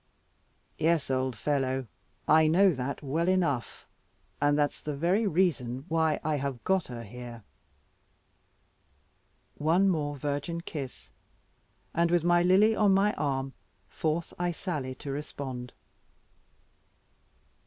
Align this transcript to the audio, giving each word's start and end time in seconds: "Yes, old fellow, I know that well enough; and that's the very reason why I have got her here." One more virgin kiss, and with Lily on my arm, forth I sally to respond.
"Yes, 0.79 1.11
old 1.11 1.35
fellow, 1.37 1.85
I 2.27 2.47
know 2.47 2.71
that 2.71 3.03
well 3.03 3.27
enough; 3.27 3.85
and 4.41 4.57
that's 4.57 4.81
the 4.81 4.95
very 4.95 5.27
reason 5.27 5.85
why 5.89 6.19
I 6.23 6.37
have 6.37 6.63
got 6.63 6.87
her 6.87 7.03
here." 7.03 7.43
One 9.59 9.87
more 9.89 10.17
virgin 10.17 10.61
kiss, 10.61 11.11
and 11.93 12.09
with 12.09 12.23
Lily 12.23 12.75
on 12.75 12.95
my 12.95 13.13
arm, 13.13 13.53
forth 13.89 14.33
I 14.39 14.51
sally 14.51 14.95
to 14.95 15.11
respond. 15.11 15.71